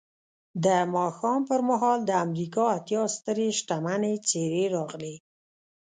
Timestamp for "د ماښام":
0.65-1.41